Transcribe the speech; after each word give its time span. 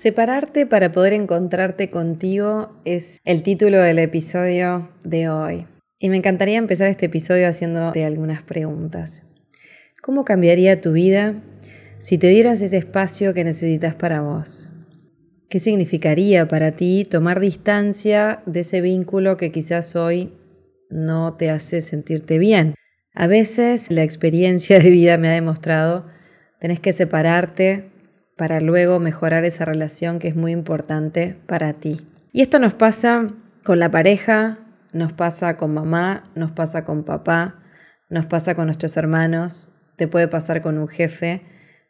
Separarte 0.00 0.64
para 0.64 0.92
poder 0.92 1.12
encontrarte 1.12 1.90
contigo 1.90 2.72
es 2.86 3.18
el 3.26 3.42
título 3.42 3.76
del 3.82 3.98
episodio 3.98 4.88
de 5.04 5.28
hoy. 5.28 5.66
Y 5.98 6.08
me 6.08 6.16
encantaría 6.16 6.56
empezar 6.56 6.88
este 6.88 7.04
episodio 7.04 7.46
haciéndote 7.46 8.06
algunas 8.06 8.42
preguntas. 8.42 9.24
¿Cómo 10.00 10.24
cambiaría 10.24 10.80
tu 10.80 10.92
vida 10.92 11.42
si 11.98 12.16
te 12.16 12.28
dieras 12.28 12.62
ese 12.62 12.78
espacio 12.78 13.34
que 13.34 13.44
necesitas 13.44 13.94
para 13.94 14.22
vos? 14.22 14.70
¿Qué 15.50 15.58
significaría 15.58 16.48
para 16.48 16.72
ti 16.72 17.04
tomar 17.04 17.38
distancia 17.38 18.42
de 18.46 18.60
ese 18.60 18.80
vínculo 18.80 19.36
que 19.36 19.52
quizás 19.52 19.96
hoy 19.96 20.32
no 20.88 21.34
te 21.34 21.50
hace 21.50 21.82
sentirte 21.82 22.38
bien? 22.38 22.74
A 23.12 23.26
veces 23.26 23.90
la 23.90 24.02
experiencia 24.02 24.78
de 24.78 24.88
vida 24.88 25.18
me 25.18 25.28
ha 25.28 25.32
demostrado, 25.32 26.06
tenés 26.58 26.80
que 26.80 26.94
separarte 26.94 27.89
para 28.40 28.58
luego 28.58 29.00
mejorar 29.00 29.44
esa 29.44 29.66
relación 29.66 30.18
que 30.18 30.28
es 30.28 30.34
muy 30.34 30.52
importante 30.52 31.36
para 31.46 31.74
ti. 31.74 32.00
Y 32.32 32.40
esto 32.40 32.58
nos 32.58 32.72
pasa 32.72 33.28
con 33.64 33.78
la 33.78 33.90
pareja, 33.90 34.60
nos 34.94 35.12
pasa 35.12 35.58
con 35.58 35.74
mamá, 35.74 36.24
nos 36.34 36.50
pasa 36.50 36.82
con 36.82 37.04
papá, 37.04 37.56
nos 38.08 38.24
pasa 38.24 38.54
con 38.54 38.64
nuestros 38.64 38.96
hermanos, 38.96 39.68
te 39.96 40.08
puede 40.08 40.26
pasar 40.26 40.62
con 40.62 40.78
un 40.78 40.88
jefe, 40.88 41.42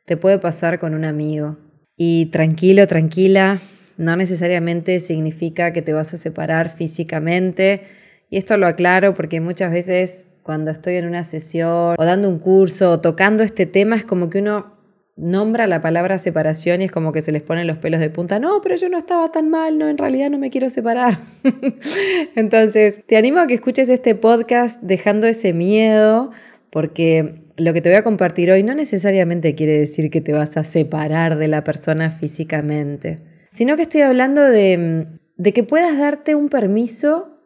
te 0.06 0.16
puede 0.16 0.40
pasar 0.40 0.80
con 0.80 0.94
un 0.94 1.04
amigo. 1.04 1.56
Y 1.94 2.26
tranquilo, 2.32 2.84
tranquila, 2.88 3.60
no 3.96 4.16
necesariamente 4.16 4.98
significa 4.98 5.72
que 5.72 5.82
te 5.82 5.92
vas 5.92 6.14
a 6.14 6.16
separar 6.16 6.68
físicamente. 6.68 7.84
Y 8.28 8.38
esto 8.38 8.58
lo 8.58 8.66
aclaro 8.66 9.14
porque 9.14 9.40
muchas 9.40 9.70
veces 9.70 10.26
cuando 10.42 10.72
estoy 10.72 10.96
en 10.96 11.06
una 11.06 11.22
sesión 11.22 11.94
o 11.96 12.04
dando 12.04 12.28
un 12.28 12.40
curso 12.40 12.90
o 12.90 13.00
tocando 13.00 13.44
este 13.44 13.66
tema 13.66 13.94
es 13.94 14.04
como 14.04 14.30
que 14.30 14.40
uno 14.40 14.79
nombra 15.20 15.66
la 15.66 15.80
palabra 15.80 16.18
separación 16.18 16.80
y 16.80 16.86
es 16.86 16.90
como 16.90 17.12
que 17.12 17.20
se 17.20 17.30
les 17.30 17.42
ponen 17.42 17.66
los 17.66 17.78
pelos 17.78 18.00
de 18.00 18.10
punta. 18.10 18.38
No, 18.38 18.60
pero 18.62 18.76
yo 18.76 18.88
no 18.88 18.98
estaba 18.98 19.30
tan 19.30 19.50
mal, 19.50 19.78
no, 19.78 19.88
en 19.88 19.98
realidad 19.98 20.30
no 20.30 20.38
me 20.38 20.50
quiero 20.50 20.70
separar. 20.70 21.18
Entonces, 22.34 23.02
te 23.06 23.16
animo 23.16 23.40
a 23.40 23.46
que 23.46 23.54
escuches 23.54 23.88
este 23.88 24.14
podcast 24.14 24.80
dejando 24.82 25.26
ese 25.26 25.52
miedo, 25.52 26.30
porque 26.70 27.44
lo 27.56 27.72
que 27.72 27.82
te 27.82 27.90
voy 27.90 27.96
a 27.96 28.04
compartir 28.04 28.50
hoy 28.50 28.62
no 28.62 28.74
necesariamente 28.74 29.54
quiere 29.54 29.78
decir 29.78 30.10
que 30.10 30.22
te 30.22 30.32
vas 30.32 30.56
a 30.56 30.64
separar 30.64 31.36
de 31.36 31.48
la 31.48 31.62
persona 31.64 32.10
físicamente, 32.10 33.20
sino 33.50 33.76
que 33.76 33.82
estoy 33.82 34.00
hablando 34.00 34.42
de, 34.42 35.06
de 35.36 35.52
que 35.52 35.64
puedas 35.64 35.98
darte 35.98 36.34
un 36.34 36.48
permiso 36.48 37.36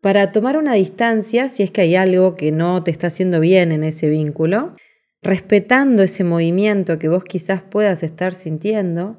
para 0.00 0.32
tomar 0.32 0.56
una 0.56 0.72
distancia 0.74 1.48
si 1.48 1.62
es 1.62 1.70
que 1.70 1.82
hay 1.82 1.94
algo 1.94 2.34
que 2.34 2.50
no 2.50 2.82
te 2.82 2.90
está 2.90 3.08
haciendo 3.08 3.38
bien 3.38 3.70
en 3.70 3.84
ese 3.84 4.08
vínculo 4.08 4.74
respetando 5.22 6.02
ese 6.02 6.24
movimiento 6.24 6.98
que 6.98 7.08
vos 7.08 7.24
quizás 7.24 7.62
puedas 7.62 8.02
estar 8.02 8.34
sintiendo, 8.34 9.18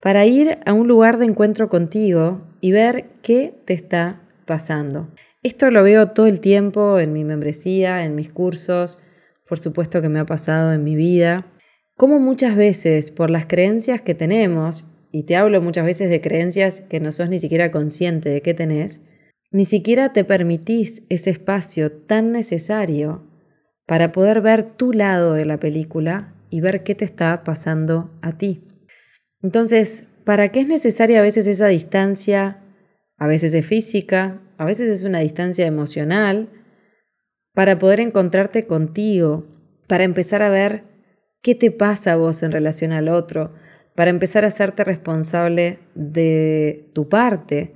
para 0.00 0.26
ir 0.26 0.58
a 0.64 0.74
un 0.74 0.86
lugar 0.86 1.18
de 1.18 1.26
encuentro 1.26 1.68
contigo 1.68 2.46
y 2.60 2.72
ver 2.72 3.06
qué 3.22 3.60
te 3.64 3.74
está 3.74 4.22
pasando. 4.46 5.08
Esto 5.42 5.70
lo 5.70 5.82
veo 5.82 6.10
todo 6.10 6.26
el 6.26 6.40
tiempo 6.40 6.98
en 7.00 7.12
mi 7.12 7.24
membresía, 7.24 8.04
en 8.04 8.14
mis 8.14 8.32
cursos, 8.32 8.98
por 9.48 9.58
supuesto 9.58 10.02
que 10.02 10.08
me 10.08 10.20
ha 10.20 10.26
pasado 10.26 10.72
en 10.72 10.84
mi 10.84 10.94
vida, 10.94 11.46
como 11.96 12.20
muchas 12.20 12.54
veces 12.54 13.10
por 13.10 13.30
las 13.30 13.46
creencias 13.46 14.00
que 14.02 14.14
tenemos, 14.14 14.86
y 15.10 15.24
te 15.24 15.36
hablo 15.36 15.62
muchas 15.62 15.86
veces 15.86 16.10
de 16.10 16.20
creencias 16.20 16.80
que 16.82 17.00
no 17.00 17.12
sos 17.12 17.28
ni 17.28 17.38
siquiera 17.38 17.70
consciente 17.70 18.28
de 18.28 18.42
que 18.42 18.54
tenés, 18.54 19.02
ni 19.50 19.64
siquiera 19.64 20.12
te 20.12 20.22
permitís 20.24 21.06
ese 21.08 21.30
espacio 21.30 21.90
tan 21.90 22.30
necesario 22.30 23.27
para 23.88 24.12
poder 24.12 24.42
ver 24.42 24.64
tu 24.66 24.92
lado 24.92 25.32
de 25.32 25.46
la 25.46 25.58
película 25.58 26.34
y 26.50 26.60
ver 26.60 26.82
qué 26.82 26.94
te 26.94 27.06
está 27.06 27.42
pasando 27.42 28.10
a 28.20 28.36
ti. 28.36 28.62
Entonces, 29.42 30.04
¿para 30.24 30.50
qué 30.50 30.60
es 30.60 30.68
necesaria 30.68 31.20
a 31.20 31.22
veces 31.22 31.46
esa 31.46 31.68
distancia? 31.68 32.62
A 33.16 33.26
veces 33.26 33.54
es 33.54 33.64
física, 33.64 34.42
a 34.58 34.66
veces 34.66 34.90
es 34.90 35.04
una 35.04 35.20
distancia 35.20 35.64
emocional, 35.66 36.50
para 37.54 37.78
poder 37.78 38.00
encontrarte 38.00 38.66
contigo, 38.66 39.46
para 39.86 40.04
empezar 40.04 40.42
a 40.42 40.50
ver 40.50 40.84
qué 41.40 41.54
te 41.54 41.70
pasa 41.70 42.12
a 42.12 42.16
vos 42.16 42.42
en 42.42 42.52
relación 42.52 42.92
al 42.92 43.08
otro, 43.08 43.54
para 43.94 44.10
empezar 44.10 44.44
a 44.44 44.48
hacerte 44.48 44.84
responsable 44.84 45.78
de 45.94 46.90
tu 46.92 47.08
parte, 47.08 47.74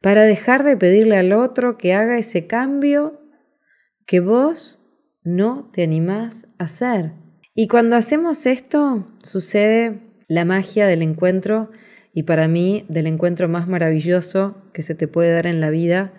para 0.00 0.22
dejar 0.22 0.64
de 0.64 0.78
pedirle 0.78 1.18
al 1.18 1.34
otro 1.34 1.76
que 1.76 1.92
haga 1.92 2.16
ese 2.16 2.46
cambio 2.46 3.20
que 4.06 4.20
vos 4.20 4.79
no 5.22 5.70
te 5.72 5.82
animás 5.82 6.48
a 6.58 6.64
hacer. 6.64 7.12
Y 7.54 7.68
cuando 7.68 7.96
hacemos 7.96 8.46
esto, 8.46 9.06
sucede 9.22 9.98
la 10.28 10.44
magia 10.44 10.86
del 10.86 11.02
encuentro 11.02 11.70
y 12.14 12.22
para 12.24 12.48
mí 12.48 12.84
del 12.88 13.06
encuentro 13.06 13.48
más 13.48 13.68
maravilloso 13.68 14.62
que 14.72 14.82
se 14.82 14.94
te 14.94 15.08
puede 15.08 15.32
dar 15.32 15.46
en 15.46 15.60
la 15.60 15.70
vida, 15.70 16.12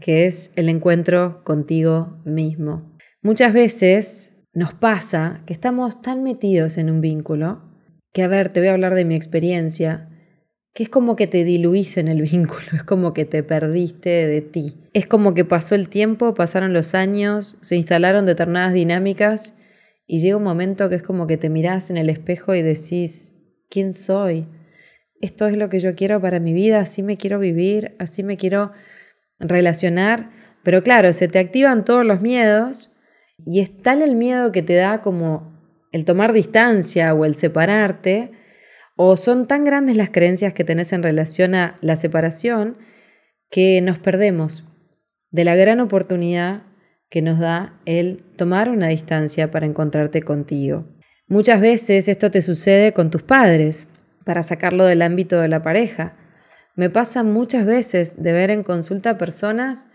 que 0.00 0.26
es 0.26 0.52
el 0.56 0.68
encuentro 0.68 1.42
contigo 1.44 2.20
mismo. 2.24 2.96
Muchas 3.22 3.52
veces 3.52 4.36
nos 4.52 4.74
pasa 4.74 5.42
que 5.46 5.52
estamos 5.52 6.00
tan 6.00 6.22
metidos 6.22 6.78
en 6.78 6.90
un 6.90 7.00
vínculo 7.00 7.62
que, 8.12 8.22
a 8.22 8.28
ver, 8.28 8.52
te 8.52 8.60
voy 8.60 8.68
a 8.68 8.72
hablar 8.72 8.94
de 8.94 9.04
mi 9.04 9.14
experiencia, 9.14 10.08
que 10.74 10.82
es 10.84 10.88
como 10.88 11.16
que 11.16 11.26
te 11.26 11.44
diluís 11.44 11.96
en 11.96 12.08
el 12.08 12.22
vínculo, 12.30 12.66
es 12.74 12.84
como 12.84 13.12
que 13.12 13.24
te 13.24 13.42
perdiste 13.42 14.26
de 14.26 14.40
ti. 14.40 14.76
Es 14.92 15.06
como 15.06 15.34
que 15.34 15.44
pasó 15.44 15.74
el 15.74 15.88
tiempo, 15.88 16.34
pasaron 16.34 16.72
los 16.72 16.94
años, 16.94 17.56
se 17.60 17.76
instalaron 17.76 18.26
determinadas 18.26 18.72
dinámicas 18.72 19.54
y 20.06 20.20
llega 20.20 20.36
un 20.36 20.44
momento 20.44 20.88
que 20.88 20.94
es 20.94 21.02
como 21.02 21.26
que 21.26 21.36
te 21.36 21.50
mirás 21.50 21.90
en 21.90 21.96
el 21.96 22.08
espejo 22.08 22.54
y 22.54 22.62
decís, 22.62 23.34
¿quién 23.68 23.92
soy? 23.92 24.46
Esto 25.20 25.46
es 25.46 25.56
lo 25.56 25.68
que 25.68 25.80
yo 25.80 25.94
quiero 25.94 26.20
para 26.20 26.40
mi 26.40 26.52
vida, 26.52 26.80
así 26.80 27.02
me 27.02 27.16
quiero 27.16 27.38
vivir, 27.38 27.96
así 27.98 28.22
me 28.22 28.36
quiero 28.36 28.72
relacionar. 29.38 30.30
Pero 30.62 30.82
claro, 30.82 31.12
se 31.12 31.28
te 31.28 31.38
activan 31.38 31.84
todos 31.84 32.04
los 32.04 32.20
miedos 32.20 32.90
y 33.44 33.60
es 33.60 33.76
tal 33.82 34.02
el 34.02 34.14
miedo 34.14 34.52
que 34.52 34.62
te 34.62 34.74
da 34.74 35.02
como 35.02 35.58
el 35.92 36.04
tomar 36.04 36.32
distancia 36.32 37.14
o 37.14 37.24
el 37.24 37.34
separarte, 37.34 38.32
o 39.00 39.16
son 39.16 39.46
tan 39.46 39.64
grandes 39.64 39.96
las 39.96 40.10
creencias 40.10 40.52
que 40.52 40.64
tenés 40.64 40.92
en 40.92 41.04
relación 41.04 41.54
a 41.54 41.76
la 41.80 41.94
separación 41.94 42.76
que 43.48 43.80
nos 43.80 43.98
perdemos 43.98 44.64
de 45.30 45.44
la 45.44 45.54
gran 45.54 45.78
oportunidad 45.78 46.64
que 47.08 47.22
nos 47.22 47.38
da 47.38 47.80
el 47.86 48.24
tomar 48.36 48.68
una 48.68 48.88
distancia 48.88 49.52
para 49.52 49.66
encontrarte 49.66 50.22
contigo. 50.22 50.84
Muchas 51.28 51.60
veces 51.60 52.08
esto 52.08 52.32
te 52.32 52.42
sucede 52.42 52.92
con 52.92 53.10
tus 53.10 53.22
padres, 53.22 53.86
para 54.24 54.42
sacarlo 54.42 54.84
del 54.84 55.00
ámbito 55.02 55.40
de 55.40 55.48
la 55.48 55.62
pareja. 55.62 56.14
Me 56.74 56.90
pasa 56.90 57.22
muchas 57.22 57.64
veces 57.64 58.20
de 58.20 58.32
ver 58.32 58.50
en 58.50 58.64
consulta 58.64 59.16
personas 59.16 59.86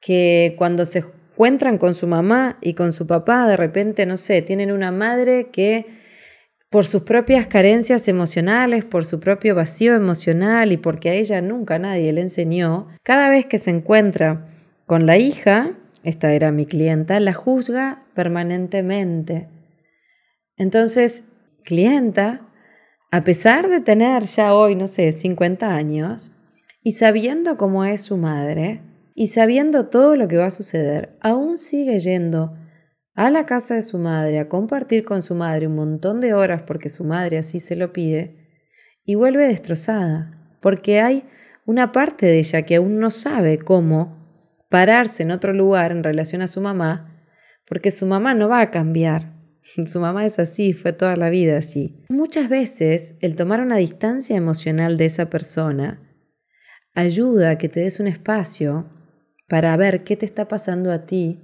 que 0.00 0.54
cuando 0.56 0.86
se 0.86 1.00
encuentran 1.00 1.76
con 1.76 1.94
su 1.94 2.06
mamá 2.06 2.56
y 2.62 2.74
con 2.74 2.92
su 2.92 3.06
papá, 3.06 3.48
de 3.48 3.56
repente, 3.56 4.06
no 4.06 4.16
sé, 4.16 4.42
tienen 4.42 4.70
una 4.70 4.92
madre 4.92 5.50
que 5.50 6.03
por 6.74 6.86
sus 6.86 7.02
propias 7.02 7.46
carencias 7.46 8.08
emocionales, 8.08 8.84
por 8.84 9.04
su 9.04 9.20
propio 9.20 9.54
vacío 9.54 9.94
emocional 9.94 10.72
y 10.72 10.76
porque 10.76 11.08
a 11.08 11.12
ella 11.12 11.40
nunca 11.40 11.78
nadie 11.78 12.12
le 12.12 12.20
enseñó, 12.20 12.88
cada 13.04 13.28
vez 13.28 13.46
que 13.46 13.60
se 13.60 13.70
encuentra 13.70 14.48
con 14.84 15.06
la 15.06 15.16
hija, 15.16 15.78
esta 16.02 16.32
era 16.32 16.50
mi 16.50 16.66
clienta, 16.66 17.20
la 17.20 17.32
juzga 17.32 18.02
permanentemente. 18.14 19.46
Entonces, 20.56 21.22
clienta, 21.62 22.40
a 23.12 23.22
pesar 23.22 23.68
de 23.68 23.80
tener 23.80 24.24
ya 24.24 24.52
hoy, 24.52 24.74
no 24.74 24.88
sé, 24.88 25.12
50 25.12 25.72
años, 25.72 26.32
y 26.82 26.90
sabiendo 26.94 27.56
cómo 27.56 27.84
es 27.84 28.02
su 28.02 28.16
madre, 28.16 28.80
y 29.14 29.28
sabiendo 29.28 29.86
todo 29.86 30.16
lo 30.16 30.26
que 30.26 30.38
va 30.38 30.46
a 30.46 30.50
suceder, 30.50 31.16
aún 31.20 31.56
sigue 31.56 32.00
yendo 32.00 32.52
a 33.14 33.30
la 33.30 33.46
casa 33.46 33.74
de 33.74 33.82
su 33.82 33.98
madre 33.98 34.38
a 34.38 34.48
compartir 34.48 35.04
con 35.04 35.22
su 35.22 35.34
madre 35.34 35.66
un 35.66 35.76
montón 35.76 36.20
de 36.20 36.34
horas 36.34 36.62
porque 36.62 36.88
su 36.88 37.04
madre 37.04 37.38
así 37.38 37.60
se 37.60 37.76
lo 37.76 37.92
pide, 37.92 38.44
y 39.04 39.14
vuelve 39.14 39.46
destrozada, 39.46 40.56
porque 40.60 41.00
hay 41.00 41.24
una 41.66 41.92
parte 41.92 42.26
de 42.26 42.38
ella 42.38 42.62
que 42.62 42.76
aún 42.76 42.98
no 42.98 43.10
sabe 43.10 43.58
cómo 43.58 44.24
pararse 44.68 45.22
en 45.22 45.30
otro 45.30 45.52
lugar 45.52 45.92
en 45.92 46.02
relación 46.02 46.42
a 46.42 46.46
su 46.46 46.60
mamá, 46.60 47.22
porque 47.66 47.90
su 47.90 48.06
mamá 48.06 48.34
no 48.34 48.48
va 48.48 48.60
a 48.60 48.70
cambiar. 48.70 49.34
Su 49.86 49.98
mamá 49.98 50.26
es 50.26 50.38
así, 50.38 50.74
fue 50.74 50.92
toda 50.92 51.16
la 51.16 51.30
vida 51.30 51.56
así. 51.56 52.04
Muchas 52.10 52.50
veces 52.50 53.16
el 53.20 53.34
tomar 53.34 53.62
una 53.62 53.76
distancia 53.76 54.36
emocional 54.36 54.98
de 54.98 55.06
esa 55.06 55.30
persona 55.30 56.02
ayuda 56.94 57.50
a 57.50 57.58
que 57.58 57.70
te 57.70 57.80
des 57.80 57.98
un 57.98 58.06
espacio 58.06 58.90
para 59.48 59.74
ver 59.78 60.04
qué 60.04 60.16
te 60.16 60.26
está 60.26 60.48
pasando 60.48 60.92
a 60.92 61.06
ti 61.06 61.43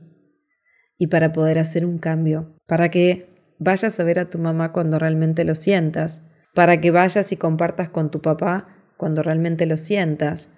y 1.01 1.07
para 1.07 1.33
poder 1.33 1.59
hacer 1.59 1.87
un 1.87 1.97
cambio, 1.97 2.53
para 2.67 2.91
que 2.91 3.27
vayas 3.59 3.99
a 3.99 4.05
ver 4.05 4.19
a 4.19 4.29
tu 4.29 4.39
mamá 4.39 4.71
cuando 4.71 4.99
realmente 4.99 5.45
lo 5.45 5.55
sientas, 5.55 6.21
para 6.55 6.79
que 6.83 6.91
vayas 6.91 7.33
y 7.33 7.39
compartas 7.39 7.89
con 7.89 8.11
tu 8.11 8.21
papá 8.21 8.69
cuando 8.99 9.23
realmente 9.23 9.65
lo 9.65 9.79
sientas, 9.79 10.51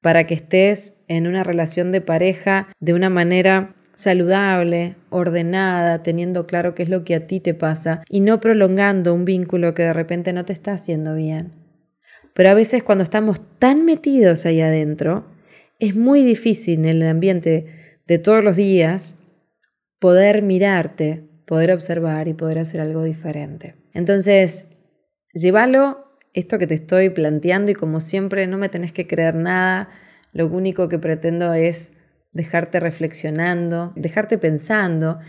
para 0.00 0.24
que 0.24 0.32
estés 0.32 1.04
en 1.06 1.26
una 1.26 1.44
relación 1.44 1.92
de 1.92 2.00
pareja 2.00 2.66
de 2.80 2.94
una 2.94 3.10
manera 3.10 3.74
saludable, 3.92 4.96
ordenada, 5.10 6.02
teniendo 6.02 6.44
claro 6.46 6.74
qué 6.74 6.84
es 6.84 6.88
lo 6.88 7.04
que 7.04 7.14
a 7.14 7.26
ti 7.26 7.38
te 7.40 7.52
pasa 7.52 8.02
y 8.08 8.20
no 8.20 8.40
prolongando 8.40 9.12
un 9.12 9.26
vínculo 9.26 9.74
que 9.74 9.82
de 9.82 9.92
repente 9.92 10.32
no 10.32 10.46
te 10.46 10.54
está 10.54 10.72
haciendo 10.72 11.14
bien. 11.14 11.52
Pero 12.32 12.48
a 12.48 12.54
veces 12.54 12.82
cuando 12.82 13.04
estamos 13.04 13.38
tan 13.58 13.84
metidos 13.84 14.46
ahí 14.46 14.62
adentro, 14.62 15.26
es 15.78 15.94
muy 15.94 16.24
difícil 16.24 16.86
en 16.86 17.02
el 17.02 17.06
ambiente 17.06 17.66
de 18.06 18.18
todos 18.18 18.42
los 18.42 18.56
días 18.56 19.16
poder 20.04 20.42
mirarte, 20.42 21.24
poder 21.46 21.72
observar 21.72 22.28
y 22.28 22.34
poder 22.34 22.58
hacer 22.58 22.82
algo 22.82 23.04
diferente. 23.04 23.74
Entonces, 23.94 24.66
llévalo 25.32 26.04
esto 26.34 26.58
que 26.58 26.66
te 26.66 26.74
estoy 26.74 27.08
planteando 27.08 27.70
y 27.70 27.74
como 27.74 28.00
siempre 28.00 28.46
no 28.46 28.58
me 28.58 28.68
tenés 28.68 28.92
que 28.92 29.06
creer 29.06 29.34
nada, 29.34 29.88
lo 30.34 30.46
único 30.48 30.90
que 30.90 30.98
pretendo 30.98 31.54
es 31.54 31.92
dejarte 32.32 32.80
reflexionando, 32.80 33.94
dejarte 33.96 34.36
pensando 34.36 35.20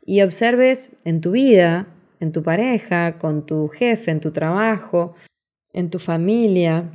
y 0.00 0.22
observes 0.22 0.96
en 1.04 1.20
tu 1.20 1.32
vida, 1.32 1.88
en 2.18 2.32
tu 2.32 2.42
pareja, 2.42 3.18
con 3.18 3.44
tu 3.44 3.68
jefe, 3.68 4.12
en 4.12 4.20
tu 4.20 4.30
trabajo, 4.30 5.14
en 5.74 5.90
tu 5.90 5.98
familia, 5.98 6.90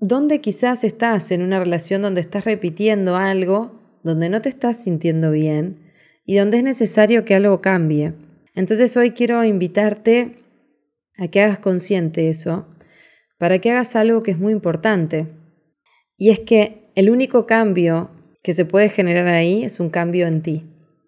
dónde 0.00 0.40
quizás 0.40 0.82
estás 0.82 1.30
en 1.30 1.42
una 1.42 1.60
relación 1.60 2.02
donde 2.02 2.20
estás 2.20 2.44
repitiendo 2.44 3.14
algo, 3.14 3.80
donde 4.02 4.28
no 4.28 4.42
te 4.42 4.48
estás 4.48 4.82
sintiendo 4.82 5.30
bien 5.30 5.81
y 6.24 6.36
donde 6.36 6.58
es 6.58 6.64
necesario 6.64 7.24
que 7.24 7.34
algo 7.34 7.60
cambie. 7.60 8.12
Entonces 8.54 8.96
hoy 8.96 9.12
quiero 9.12 9.42
invitarte 9.44 10.36
a 11.18 11.28
que 11.28 11.40
hagas 11.40 11.58
consciente 11.58 12.28
eso, 12.28 12.66
para 13.38 13.58
que 13.58 13.70
hagas 13.70 13.96
algo 13.96 14.22
que 14.22 14.32
es 14.32 14.38
muy 14.38 14.52
importante. 14.52 15.26
Y 16.16 16.30
es 16.30 16.40
que 16.40 16.90
el 16.94 17.10
único 17.10 17.46
cambio 17.46 18.10
que 18.42 18.54
se 18.54 18.64
puede 18.64 18.88
generar 18.88 19.28
ahí 19.28 19.64
es 19.64 19.80
un 19.80 19.90
cambio 19.90 20.26
en 20.26 20.42
ti. 20.42 20.66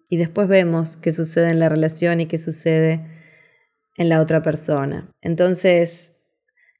Y 0.09 0.17
después 0.17 0.47
vemos 0.47 0.97
qué 0.97 1.11
sucede 1.11 1.49
en 1.49 1.59
la 1.59 1.69
relación 1.69 2.21
y 2.21 2.25
qué 2.25 2.37
sucede 2.37 3.01
en 3.97 4.09
la 4.09 4.21
otra 4.21 4.41
persona. 4.41 5.11
Entonces, 5.21 6.13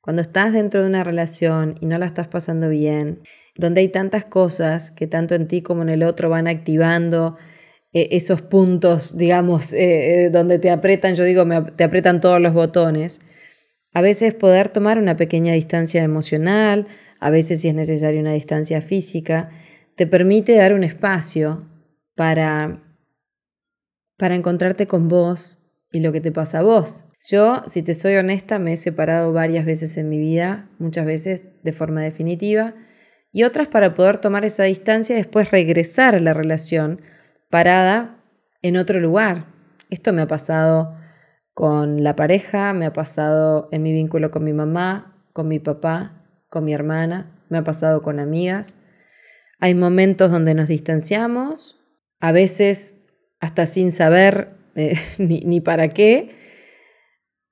cuando 0.01 0.21
estás 0.21 0.53
dentro 0.53 0.81
de 0.81 0.89
una 0.89 1.03
relación 1.03 1.75
y 1.79 1.85
no 1.85 1.97
la 1.97 2.05
estás 2.05 2.27
pasando 2.27 2.69
bien, 2.69 3.21
donde 3.55 3.81
hay 3.81 3.87
tantas 3.89 4.25
cosas 4.25 4.91
que 4.91 5.07
tanto 5.07 5.35
en 5.35 5.47
ti 5.47 5.61
como 5.61 5.81
en 5.81 5.89
el 5.89 6.03
otro 6.03 6.29
van 6.29 6.47
activando 6.47 7.37
eh, 7.95 8.09
esos 8.11 8.41
puntos, 8.41 9.17
digamos, 9.17 9.71
eh, 9.71 10.25
eh, 10.25 10.29
donde 10.29 10.59
te 10.59 10.69
apretan, 10.69 11.15
yo 11.15 11.23
digo, 11.23 11.45
te 11.77 11.85
apretan 11.85 12.19
todos 12.19 12.41
los 12.41 12.53
botones, 12.53 13.21
a 13.93 14.01
veces 14.01 14.33
poder 14.33 14.67
tomar 14.67 14.97
una 14.97 15.15
pequeña 15.15 15.53
distancia 15.53 16.03
emocional, 16.03 16.87
a 17.21 17.29
veces 17.29 17.61
si 17.61 17.69
es 17.69 17.73
necesaria 17.73 18.19
una 18.19 18.33
distancia 18.33 18.81
física, 18.81 19.49
te 19.95 20.07
permite 20.07 20.57
dar 20.57 20.73
un 20.73 20.83
espacio 20.83 21.69
para, 22.15 22.83
para 24.17 24.35
encontrarte 24.35 24.87
con 24.87 25.07
vos 25.07 25.59
y 25.89 26.01
lo 26.01 26.11
que 26.11 26.19
te 26.19 26.33
pasa 26.33 26.59
a 26.59 26.63
vos. 26.63 27.05
Yo, 27.21 27.63
si 27.65 27.81
te 27.81 27.93
soy 27.93 28.17
honesta, 28.17 28.59
me 28.59 28.73
he 28.73 28.77
separado 28.77 29.31
varias 29.31 29.65
veces 29.65 29.95
en 29.95 30.09
mi 30.09 30.17
vida, 30.17 30.69
muchas 30.79 31.05
veces 31.05 31.63
de 31.63 31.71
forma 31.71 32.01
definitiva, 32.01 32.75
y 33.31 33.43
otras 33.43 33.69
para 33.69 33.93
poder 33.93 34.17
tomar 34.17 34.43
esa 34.43 34.63
distancia 34.63 35.15
y 35.15 35.19
después 35.19 35.49
regresar 35.51 36.13
a 36.13 36.19
la 36.19 36.33
relación 36.33 36.99
parada 37.55 38.21
en 38.61 38.75
otro 38.75 38.99
lugar. 38.99 39.45
Esto 39.89 40.11
me 40.11 40.21
ha 40.21 40.27
pasado 40.27 40.93
con 41.53 42.03
la 42.03 42.13
pareja, 42.13 42.73
me 42.73 42.85
ha 42.85 42.91
pasado 42.91 43.69
en 43.71 43.81
mi 43.81 43.93
vínculo 43.93 44.29
con 44.29 44.43
mi 44.43 44.51
mamá, 44.51 45.25
con 45.31 45.47
mi 45.47 45.59
papá, 45.59 46.21
con 46.49 46.65
mi 46.65 46.73
hermana, 46.73 47.33
me 47.47 47.57
ha 47.57 47.63
pasado 47.63 48.01
con 48.01 48.19
amigas. 48.19 48.75
Hay 49.57 49.73
momentos 49.73 50.31
donde 50.31 50.53
nos 50.53 50.67
distanciamos, 50.67 51.79
a 52.19 52.33
veces 52.33 53.05
hasta 53.39 53.65
sin 53.65 53.93
saber 53.93 54.57
eh, 54.75 54.97
ni, 55.17 55.39
ni 55.39 55.61
para 55.61 55.87
qué, 55.87 56.35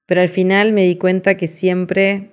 pero 0.06 0.20
al 0.20 0.28
final 0.28 0.74
me 0.74 0.84
di 0.84 0.98
cuenta 0.98 1.38
que 1.38 1.48
siempre 1.48 2.33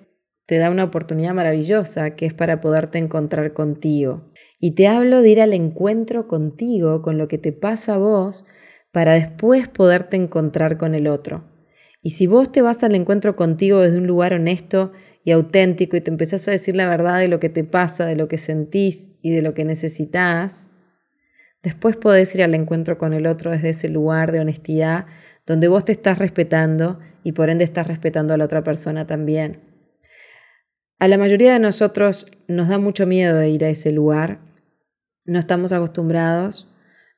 te 0.50 0.58
da 0.58 0.68
una 0.68 0.82
oportunidad 0.82 1.32
maravillosa 1.32 2.16
que 2.16 2.26
es 2.26 2.34
para 2.34 2.60
poderte 2.60 2.98
encontrar 2.98 3.52
contigo. 3.52 4.32
Y 4.58 4.72
te 4.72 4.88
hablo 4.88 5.22
de 5.22 5.30
ir 5.30 5.40
al 5.40 5.52
encuentro 5.52 6.26
contigo, 6.26 7.02
con 7.02 7.18
lo 7.18 7.28
que 7.28 7.38
te 7.38 7.52
pasa 7.52 7.94
a 7.94 7.98
vos, 7.98 8.44
para 8.90 9.12
después 9.12 9.68
poderte 9.68 10.16
encontrar 10.16 10.76
con 10.76 10.96
el 10.96 11.06
otro. 11.06 11.44
Y 12.02 12.10
si 12.10 12.26
vos 12.26 12.50
te 12.50 12.62
vas 12.62 12.82
al 12.82 12.96
encuentro 12.96 13.36
contigo 13.36 13.78
desde 13.78 13.98
un 13.98 14.08
lugar 14.08 14.32
honesto 14.32 14.90
y 15.22 15.30
auténtico 15.30 15.96
y 15.96 16.00
te 16.00 16.10
empezás 16.10 16.48
a 16.48 16.50
decir 16.50 16.74
la 16.74 16.88
verdad 16.88 17.20
de 17.20 17.28
lo 17.28 17.38
que 17.38 17.48
te 17.48 17.62
pasa, 17.62 18.04
de 18.04 18.16
lo 18.16 18.26
que 18.26 18.36
sentís 18.36 19.10
y 19.22 19.30
de 19.30 19.42
lo 19.42 19.54
que 19.54 19.64
necesitas, 19.64 20.68
después 21.62 21.96
podés 21.96 22.34
ir 22.34 22.42
al 22.42 22.56
encuentro 22.56 22.98
con 22.98 23.12
el 23.12 23.28
otro 23.28 23.52
desde 23.52 23.68
ese 23.68 23.88
lugar 23.88 24.32
de 24.32 24.40
honestidad 24.40 25.06
donde 25.46 25.68
vos 25.68 25.84
te 25.84 25.92
estás 25.92 26.18
respetando 26.18 26.98
y 27.22 27.30
por 27.30 27.50
ende 27.50 27.62
estás 27.62 27.86
respetando 27.86 28.34
a 28.34 28.36
la 28.36 28.46
otra 28.46 28.64
persona 28.64 29.06
también. 29.06 29.69
A 31.00 31.08
la 31.08 31.16
mayoría 31.16 31.54
de 31.54 31.58
nosotros 31.60 32.26
nos 32.46 32.68
da 32.68 32.76
mucho 32.76 33.06
miedo 33.06 33.38
de 33.38 33.48
ir 33.48 33.64
a 33.64 33.70
ese 33.70 33.90
lugar, 33.90 34.38
no 35.24 35.38
estamos 35.38 35.72
acostumbrados, 35.72 36.68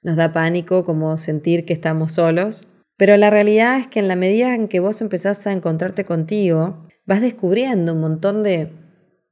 nos 0.02 0.14
da 0.14 0.32
pánico 0.32 0.84
como 0.84 1.16
sentir 1.16 1.64
que 1.64 1.72
estamos 1.72 2.12
solos, 2.12 2.68
pero 2.96 3.16
la 3.16 3.28
realidad 3.28 3.80
es 3.80 3.88
que 3.88 3.98
en 3.98 4.06
la 4.06 4.14
medida 4.14 4.54
en 4.54 4.68
que 4.68 4.78
vos 4.78 5.02
empezás 5.02 5.44
a 5.48 5.52
encontrarte 5.52 6.04
contigo, 6.04 6.86
vas 7.06 7.20
descubriendo 7.20 7.94
un 7.94 8.00
montón 8.00 8.44
de 8.44 8.70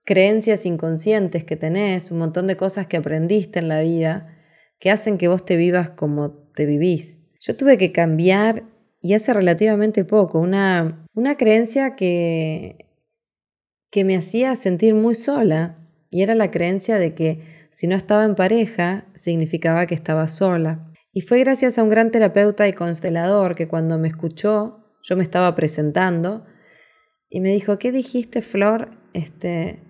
creencias 0.05 0.67
inconscientes 0.67 1.45
que 1.45 1.55
tenés, 1.55 2.11
un 2.11 2.19
montón 2.19 2.49
de 2.49 2.57
cosas 2.57 2.89
que 2.89 2.97
aprendiste 2.97 3.61
en 3.61 3.69
la 3.69 3.83
vida 3.83 4.37
que 4.81 4.91
hacen 4.91 5.17
que 5.17 5.29
vos 5.29 5.45
te 5.45 5.55
vivas 5.55 5.91
como 5.91 6.33
te 6.57 6.67
vivís. 6.67 7.21
Yo 7.39 7.55
tuve 7.55 7.79
que 7.79 7.93
cambiar, 7.93 8.65
y 9.01 9.15
hace 9.15 9.33
relativamente 9.33 10.05
poco, 10.05 10.41
una, 10.41 11.07
una 11.15 11.37
creencia 11.37 11.95
que, 11.95 12.90
que 13.91 14.05
me 14.05 14.17
hacía 14.17 14.55
sentir 14.55 14.95
muy 14.95 15.15
sola, 15.15 15.77
y 16.11 16.23
era 16.23 16.35
la 16.35 16.51
creencia 16.51 16.99
de 16.99 17.15
que 17.15 17.41
si 17.71 17.87
no 17.87 17.97
estaba 17.97 18.25
en 18.25 18.35
pareja, 18.35 19.07
significaba 19.15 19.87
que 19.87 19.95
estaba 19.95 20.29
sola. 20.29 20.93
Y 21.13 21.23
fue 21.23 21.39
gracias 21.41 21.79
a 21.79 21.83
un 21.83 21.89
gran 21.89 22.11
terapeuta 22.11 22.69
y 22.69 22.73
constelador 22.73 23.55
que 23.55 23.69
cuando 23.69 23.99
me 23.99 24.09
escuchó, 24.09 24.87
yo 25.03 25.17
me 25.17 25.23
estaba 25.23 25.55
presentando, 25.55 26.47
y 27.29 27.41
me 27.41 27.53
dijo, 27.53 27.79
¿qué 27.79 27.93
dijiste, 27.93 28.43
Flor? 28.43 28.91
Este, 29.13 29.81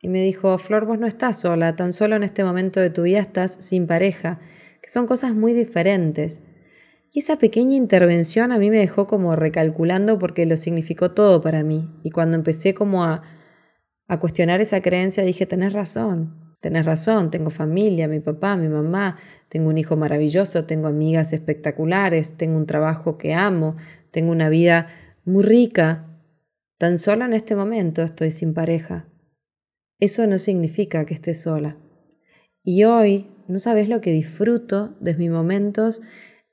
y 0.00 0.08
me 0.08 0.20
dijo, 0.22 0.58
Flor, 0.58 0.84
vos 0.84 0.98
no 0.98 1.06
estás 1.06 1.40
sola, 1.40 1.76
tan 1.76 1.92
solo 1.92 2.16
en 2.16 2.24
este 2.24 2.44
momento 2.44 2.80
de 2.80 2.90
tu 2.90 3.02
vida 3.02 3.20
estás 3.20 3.52
sin 3.52 3.86
pareja, 3.86 4.40
que 4.82 4.90
son 4.90 5.06
cosas 5.06 5.34
muy 5.34 5.52
diferentes. 5.52 6.42
Esa 7.18 7.38
pequeña 7.38 7.74
intervención 7.74 8.52
a 8.52 8.58
mí 8.58 8.70
me 8.70 8.78
dejó 8.78 9.06
como 9.06 9.34
recalculando 9.34 10.18
porque 10.18 10.46
lo 10.46 10.56
significó 10.56 11.12
todo 11.12 11.40
para 11.40 11.62
mí. 11.62 11.90
Y 12.02 12.10
cuando 12.10 12.36
empecé 12.36 12.74
como 12.74 13.04
a, 13.04 13.22
a 14.06 14.20
cuestionar 14.20 14.60
esa 14.60 14.80
creencia 14.80 15.24
dije, 15.24 15.46
tenés 15.46 15.72
razón, 15.72 16.56
tenés 16.60 16.86
razón, 16.86 17.30
tengo 17.30 17.50
familia, 17.50 18.06
mi 18.06 18.20
papá, 18.20 18.56
mi 18.56 18.68
mamá, 18.68 19.16
tengo 19.48 19.70
un 19.70 19.78
hijo 19.78 19.96
maravilloso, 19.96 20.64
tengo 20.66 20.88
amigas 20.88 21.32
espectaculares, 21.32 22.36
tengo 22.36 22.56
un 22.56 22.66
trabajo 22.66 23.18
que 23.18 23.34
amo, 23.34 23.76
tengo 24.10 24.30
una 24.30 24.48
vida 24.48 24.88
muy 25.24 25.42
rica, 25.42 26.06
Tan 26.78 26.98
sola 26.98 27.24
en 27.24 27.32
este 27.32 27.56
momento 27.56 28.02
estoy 28.02 28.30
sin 28.30 28.52
pareja. 28.52 29.08
Eso 29.98 30.26
no 30.26 30.36
significa 30.36 31.06
que 31.06 31.14
esté 31.14 31.32
sola. 31.32 31.78
Y 32.62 32.84
hoy 32.84 33.30
no 33.48 33.58
sabes 33.58 33.88
lo 33.88 34.02
que 34.02 34.12
disfruto 34.12 34.94
de 35.00 35.14
mis 35.14 35.30
momentos 35.30 36.02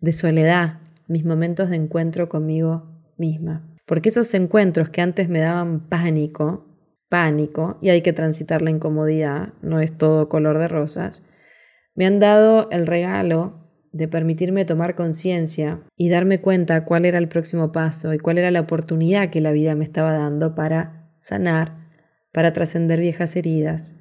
de 0.03 0.11
soledad, 0.11 0.79
mis 1.07 1.23
momentos 1.23 1.69
de 1.69 1.77
encuentro 1.77 2.27
conmigo 2.27 2.83
misma. 3.17 3.65
Porque 3.85 4.09
esos 4.09 4.33
encuentros 4.33 4.89
que 4.89 4.99
antes 4.99 5.29
me 5.29 5.39
daban 5.39 5.87
pánico, 5.87 6.67
pánico, 7.07 7.77
y 7.81 7.87
hay 7.87 8.01
que 8.01 8.11
transitar 8.11 8.61
la 8.61 8.69
incomodidad, 8.69 9.53
no 9.61 9.79
es 9.79 9.97
todo 9.97 10.27
color 10.27 10.59
de 10.59 10.67
rosas, 10.67 11.23
me 11.95 12.05
han 12.05 12.19
dado 12.19 12.67
el 12.69 12.85
regalo 12.85 13.63
de 13.93 14.09
permitirme 14.09 14.65
tomar 14.65 14.95
conciencia 14.95 15.79
y 15.95 16.09
darme 16.09 16.41
cuenta 16.41 16.83
cuál 16.83 17.05
era 17.05 17.17
el 17.17 17.29
próximo 17.29 17.71
paso 17.71 18.13
y 18.13 18.19
cuál 18.19 18.39
era 18.39 18.51
la 18.51 18.59
oportunidad 18.59 19.29
que 19.29 19.39
la 19.39 19.53
vida 19.53 19.73
me 19.73 19.85
estaba 19.85 20.11
dando 20.11 20.53
para 20.53 21.13
sanar, 21.17 21.77
para 22.33 22.51
trascender 22.51 22.99
viejas 22.99 23.37
heridas, 23.37 23.95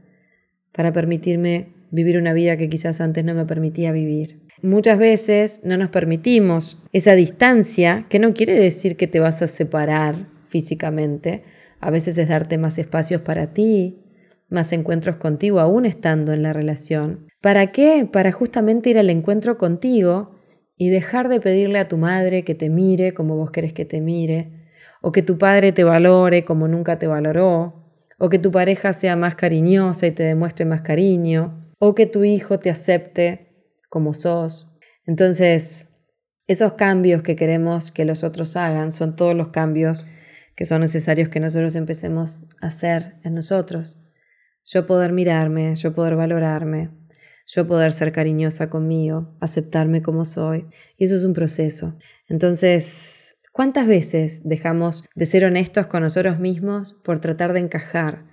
para 0.73 0.93
permitirme 0.93 1.75
vivir 1.93 2.19
una 2.19 2.33
vida 2.33 2.57
que 2.57 2.69
quizás 2.69 3.01
antes 3.01 3.25
no 3.25 3.35
me 3.35 3.47
permitía 3.47 3.93
vivir. 3.93 4.42
Muchas 4.63 4.99
veces 4.99 5.61
no 5.65 5.77
nos 5.77 5.89
permitimos 5.91 6.83
esa 6.93 7.15
distancia, 7.15 8.07
que 8.09 8.19
no 8.19 8.33
quiere 8.33 8.55
decir 8.55 8.97
que 8.97 9.07
te 9.07 9.21
vas 9.21 9.43
a 9.43 9.49
separar 9.49 10.29
físicamente, 10.47 11.43
a 11.81 11.91
veces 11.91 12.17
es 12.17 12.29
darte 12.29 12.59
más 12.59 12.79
espacios 12.79 13.23
para 13.23 13.53
ti, 13.53 13.99
más 14.49 14.73
encuentros 14.73 15.17
contigo 15.17 15.61
aún 15.61 15.85
estando 15.85 16.33
en 16.33 16.43
la 16.43 16.53
relación, 16.53 17.27
¿Para 17.43 17.73
qué? 17.73 18.09
Para 18.11 18.31
justamente 18.31 18.91
ir 18.91 18.99
al 18.99 19.11
encuentro 19.11 19.59
contigo 19.59 20.37
y 20.77 20.91
dejar 20.91 21.29
de 21.29 21.41
pedirle 21.41 21.81
a 21.81 21.89
tu 21.89 21.99
madre 21.99 22.45
que 22.45 22.55
te 22.55 22.71
mire 22.71 23.15
como 23.15 23.37
vos 23.37 23.51
querés 23.51 23.73
que 23.73 23.85
te 23.85 24.01
mire, 24.01 24.53
o 25.01 25.11
que 25.11 25.23
tu 25.23 25.39
padre 25.39 25.73
te 25.73 25.83
valore 25.83 26.45
como 26.45 26.69
nunca 26.69 27.01
te 27.01 27.09
valoró, 27.09 27.91
o 28.17 28.29
que 28.29 28.39
tu 28.39 28.53
pareja 28.53 28.93
sea 28.93 29.17
más 29.17 29.35
cariñosa 29.35 30.07
y 30.07 30.13
te 30.13 30.23
demuestre 30.23 30.65
más 30.65 30.83
cariño, 30.83 31.69
o 31.81 31.97
que 31.97 32.07
tu 32.07 32.23
hijo 32.23 32.61
te 32.61 32.71
acepte 32.71 33.52
como 33.93 34.15
sos. 34.15 34.73
Entonces, 35.05 35.89
esos 36.47 36.73
cambios 36.73 37.23
que 37.23 37.37
queremos 37.37 37.93
que 37.93 38.07
los 38.07 38.25
otros 38.25 38.57
hagan 38.57 38.91
son 38.91 39.17
todos 39.17 39.35
los 39.37 39.51
cambios 39.51 40.07
que 40.57 40.65
son 40.65 40.81
necesarios 40.81 41.29
que 41.29 41.41
nosotros 41.41 41.77
empecemos 41.77 42.45
a 42.63 42.69
hacer 42.69 43.17
en 43.23 43.35
nosotros. 43.35 43.99
Yo 44.65 44.87
poder 44.87 45.13
mirarme, 45.13 45.75
yo 45.75 45.93
poder 45.93 46.17
valorarme, 46.17 46.89
yo 47.47 47.67
poder 47.67 47.93
ser 47.93 48.13
cariñosa 48.13 48.71
conmigo, 48.71 49.37
aceptarme 49.43 50.01
como 50.01 50.25
soy. 50.25 50.69
Y 50.97 51.05
eso 51.05 51.15
es 51.15 51.25
un 51.25 51.35
proceso. 51.35 51.99
Entonces, 52.29 53.37
¿cuántas 53.53 53.87
veces 53.87 54.41
dejamos 54.43 55.05
de 55.15 55.27
ser 55.27 55.45
honestos 55.45 55.87
con 55.87 56.03
nosotros 56.03 56.39
mismos 56.39 56.95
por 57.05 57.21
tratar 57.21 57.53
de 57.53 57.61
encajar, 57.61 58.25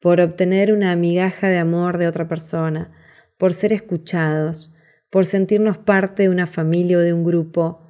por 0.00 0.20
obtener 0.20 0.72
una 0.72 0.94
migaja 0.94 1.48
de 1.48 1.58
amor 1.58 1.98
de 1.98 2.06
otra 2.06 2.28
persona, 2.28 2.92
por 3.36 3.52
ser 3.52 3.72
escuchados, 3.72 4.71
por 5.12 5.26
sentirnos 5.26 5.76
parte 5.76 6.22
de 6.22 6.30
una 6.30 6.46
familia 6.46 6.96
o 6.96 7.00
de 7.00 7.12
un 7.12 7.22
grupo, 7.22 7.82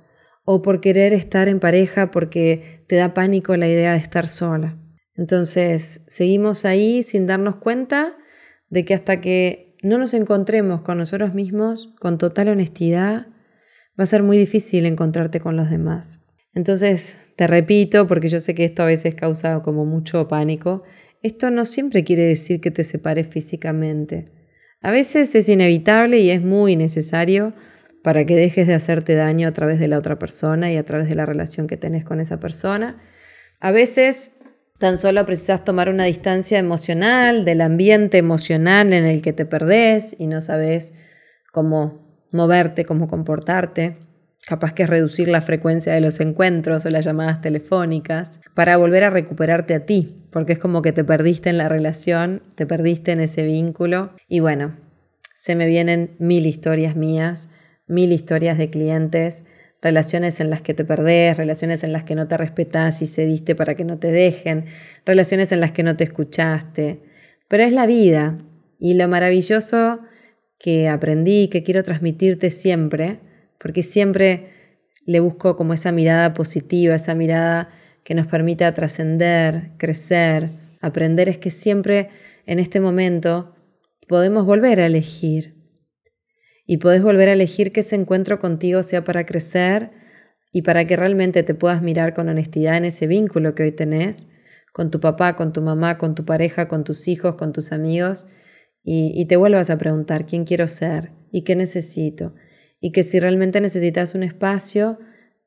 o 0.44 0.60
por 0.60 0.80
querer 0.80 1.12
estar 1.12 1.46
en 1.46 1.60
pareja 1.60 2.10
porque 2.10 2.84
te 2.88 2.96
da 2.96 3.14
pánico 3.14 3.56
la 3.56 3.68
idea 3.68 3.92
de 3.92 3.98
estar 3.98 4.26
sola. 4.26 4.76
Entonces, 5.14 6.02
seguimos 6.08 6.64
ahí 6.64 7.04
sin 7.04 7.28
darnos 7.28 7.54
cuenta 7.56 8.16
de 8.70 8.84
que 8.84 8.94
hasta 8.94 9.20
que 9.20 9.76
no 9.84 9.98
nos 9.98 10.14
encontremos 10.14 10.82
con 10.82 10.98
nosotros 10.98 11.32
mismos 11.32 11.94
con 12.00 12.18
total 12.18 12.48
honestidad, 12.48 13.28
va 13.98 14.02
a 14.02 14.06
ser 14.06 14.24
muy 14.24 14.36
difícil 14.36 14.84
encontrarte 14.84 15.38
con 15.38 15.56
los 15.56 15.70
demás. 15.70 16.24
Entonces, 16.54 17.18
te 17.36 17.46
repito, 17.46 18.08
porque 18.08 18.28
yo 18.28 18.40
sé 18.40 18.56
que 18.56 18.64
esto 18.64 18.82
a 18.82 18.86
veces 18.86 19.14
causa 19.14 19.62
como 19.62 19.84
mucho 19.84 20.26
pánico, 20.26 20.82
esto 21.22 21.52
no 21.52 21.66
siempre 21.66 22.02
quiere 22.02 22.24
decir 22.24 22.60
que 22.60 22.72
te 22.72 22.82
separes 22.82 23.28
físicamente. 23.28 24.41
A 24.82 24.90
veces 24.90 25.34
es 25.34 25.48
inevitable 25.48 26.18
y 26.18 26.30
es 26.30 26.42
muy 26.42 26.76
necesario 26.76 27.54
para 28.02 28.24
que 28.24 28.34
dejes 28.34 28.66
de 28.66 28.74
hacerte 28.74 29.14
daño 29.14 29.48
a 29.48 29.52
través 29.52 29.78
de 29.78 29.88
la 29.88 29.96
otra 29.96 30.18
persona 30.18 30.72
y 30.72 30.76
a 30.76 30.84
través 30.84 31.08
de 31.08 31.14
la 31.14 31.24
relación 31.24 31.68
que 31.68 31.76
tenés 31.76 32.04
con 32.04 32.20
esa 32.20 32.40
persona. 32.40 33.00
A 33.60 33.70
veces 33.70 34.32
tan 34.78 34.98
solo 34.98 35.24
precisas 35.24 35.62
tomar 35.62 35.88
una 35.88 36.04
distancia 36.04 36.58
emocional 36.58 37.44
del 37.44 37.60
ambiente 37.60 38.18
emocional 38.18 38.92
en 38.92 39.04
el 39.04 39.22
que 39.22 39.32
te 39.32 39.46
perdés 39.46 40.16
y 40.18 40.26
no 40.26 40.40
sabes 40.40 40.94
cómo 41.52 42.26
moverte, 42.32 42.84
cómo 42.84 43.06
comportarte. 43.06 43.98
Capaz 44.46 44.72
que 44.72 44.86
reducir 44.86 45.28
la 45.28 45.40
frecuencia 45.40 45.92
de 45.92 46.00
los 46.00 46.20
encuentros 46.20 46.84
o 46.84 46.90
las 46.90 47.04
llamadas 47.04 47.40
telefónicas 47.40 48.40
para 48.54 48.76
volver 48.76 49.04
a 49.04 49.10
recuperarte 49.10 49.74
a 49.74 49.86
ti, 49.86 50.26
porque 50.30 50.52
es 50.52 50.58
como 50.58 50.82
que 50.82 50.92
te 50.92 51.04
perdiste 51.04 51.50
en 51.50 51.58
la 51.58 51.68
relación, 51.68 52.42
te 52.54 52.66
perdiste 52.66 53.12
en 53.12 53.20
ese 53.20 53.44
vínculo. 53.44 54.14
Y 54.28 54.40
bueno, 54.40 54.76
se 55.36 55.54
me 55.54 55.66
vienen 55.66 56.16
mil 56.18 56.46
historias 56.46 56.96
mías 56.96 57.48
mil 57.86 58.12
historias 58.12 58.58
de 58.58 58.70
clientes, 58.70 59.44
relaciones 59.80 60.40
en 60.40 60.50
las 60.50 60.62
que 60.62 60.74
te 60.74 60.84
perdés, 60.84 61.36
relaciones 61.36 61.82
en 61.84 61.92
las 61.92 62.04
que 62.04 62.14
no 62.14 62.28
te 62.28 62.36
respetás 62.36 63.02
y 63.02 63.06
cediste 63.06 63.54
para 63.54 63.74
que 63.74 63.84
no 63.84 63.98
te 63.98 64.10
dejen, 64.10 64.66
relaciones 65.04 65.52
en 65.52 65.60
las 65.60 65.72
que 65.72 65.82
no 65.82 65.96
te 65.96 66.04
escuchaste. 66.04 67.02
Pero 67.48 67.64
es 67.64 67.72
la 67.72 67.86
vida 67.86 68.38
y 68.78 68.94
lo 68.94 69.08
maravilloso 69.08 70.00
que 70.58 70.88
aprendí, 70.88 71.48
que 71.48 71.62
quiero 71.62 71.82
transmitirte 71.82 72.50
siempre, 72.50 73.18
porque 73.62 73.84
siempre 73.84 74.48
le 75.06 75.20
busco 75.20 75.54
como 75.56 75.72
esa 75.72 75.92
mirada 75.92 76.34
positiva, 76.34 76.96
esa 76.96 77.14
mirada 77.14 77.70
que 78.02 78.14
nos 78.14 78.26
permita 78.26 78.74
trascender, 78.74 79.70
crecer, 79.78 80.50
aprender, 80.80 81.28
es 81.28 81.38
que 81.38 81.50
siempre 81.50 82.10
en 82.44 82.58
este 82.58 82.80
momento 82.80 83.54
podemos 84.08 84.44
volver 84.44 84.80
a 84.80 84.86
elegir, 84.86 85.62
y 86.66 86.78
puedes 86.78 87.02
volver 87.02 87.28
a 87.28 87.32
elegir 87.32 87.72
que 87.72 87.80
ese 87.80 87.96
encuentro 87.96 88.38
contigo 88.38 88.82
sea 88.82 89.04
para 89.04 89.26
crecer 89.26 89.90
y 90.52 90.62
para 90.62 90.86
que 90.86 90.96
realmente 90.96 91.42
te 91.42 91.54
puedas 91.54 91.82
mirar 91.82 92.14
con 92.14 92.28
honestidad 92.28 92.76
en 92.76 92.84
ese 92.84 93.06
vínculo 93.06 93.54
que 93.54 93.64
hoy 93.64 93.72
tenés 93.72 94.28
con 94.72 94.90
tu 94.90 95.00
papá, 95.00 95.36
con 95.36 95.52
tu 95.52 95.60
mamá, 95.60 95.98
con 95.98 96.14
tu 96.14 96.24
pareja, 96.24 96.68
con 96.68 96.84
tus 96.84 97.08
hijos, 97.08 97.34
con 97.34 97.52
tus 97.52 97.72
amigos. 97.72 98.26
Y, 98.82 99.12
y 99.14 99.26
te 99.26 99.36
vuelvas 99.36 99.70
a 99.70 99.76
preguntar 99.76 100.24
quién 100.24 100.44
quiero 100.44 100.66
ser 100.66 101.10
y 101.30 101.42
qué 101.42 101.56
necesito 101.56 102.34
y 102.82 102.92
que 102.92 103.02
si 103.02 103.18
realmente 103.18 103.62
necesitas 103.62 104.14
un 104.14 104.22
espacio, 104.22 104.98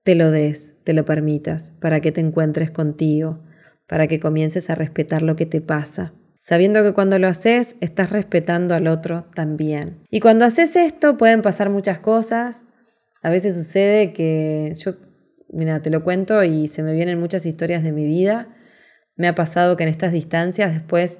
te 0.02 0.16
lo 0.16 0.32
des, 0.32 0.82
te 0.84 0.94
lo 0.94 1.06
permitas 1.06 1.70
para 1.70 2.00
que 2.00 2.12
te 2.12 2.22
encuentres 2.22 2.72
contigo, 2.72 3.44
para 3.88 4.08
que 4.08 4.20
comiences 4.20 4.72
a 4.72 4.76
respetar 4.76 5.22
lo 5.22 5.36
que 5.36 5.46
te 5.46 5.62
pasa 5.62 6.14
sabiendo 6.46 6.84
que 6.84 6.94
cuando 6.94 7.18
lo 7.18 7.28
haces 7.28 7.76
estás 7.82 8.12
respetando 8.12 8.76
al 8.76 8.86
otro 8.86 9.26
también. 9.34 10.04
Y 10.12 10.20
cuando 10.20 10.46
haces 10.46 10.76
esto 10.76 11.18
pueden 11.18 11.42
pasar 11.42 11.72
muchas 11.72 11.98
cosas. 11.98 12.66
A 13.24 13.32
veces 13.32 13.56
sucede 13.56 14.14
que 14.14 14.72
yo, 14.78 14.94
mira, 15.50 15.82
te 15.82 15.90
lo 15.90 16.04
cuento 16.04 16.44
y 16.44 16.68
se 16.68 16.84
me 16.84 16.94
vienen 16.94 17.20
muchas 17.20 17.48
historias 17.48 17.82
de 17.82 17.92
mi 17.92 18.06
vida. 18.06 18.56
Me 19.16 19.28
ha 19.28 19.34
pasado 19.34 19.76
que 19.76 19.86
en 19.86 19.90
estas 19.90 20.12
distancias 20.12 20.72
después 20.72 21.20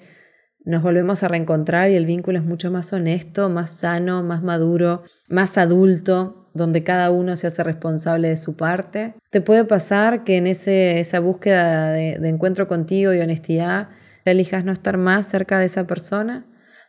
nos 0.66 0.82
volvemos 0.82 1.22
a 1.24 1.28
reencontrar 1.28 1.92
y 1.92 1.96
el 1.96 2.06
vínculo 2.06 2.40
es 2.40 2.46
mucho 2.46 2.72
más 2.72 2.92
honesto, 2.92 3.50
más 3.50 3.72
sano, 3.72 4.24
más 4.24 4.42
maduro, 4.42 5.04
más 5.30 5.58
adulto, 5.58 6.50
donde 6.56 6.84
cada 6.84 7.12
uno 7.12 7.36
se 7.36 7.48
hace 7.48 7.64
responsable 7.64 8.30
de 8.30 8.38
su 8.38 8.56
parte. 8.56 9.14
Te 9.30 9.42
puede 9.42 9.66
pasar 9.66 10.24
que 10.24 10.38
en 10.38 10.48
ese, 10.48 11.00
esa 11.00 11.20
búsqueda 11.20 11.92
de, 11.92 12.14
encuentro 12.28 12.68
contigo 12.68 13.14
y 13.14 13.20
honestidad 13.20 13.90
elijas 14.26 14.66
no 14.66 14.72
estar 14.72 14.98
más 14.98 15.28
cerca 15.28 15.60
de 15.60 15.66
esa 15.66 15.86
persona, 15.86 16.48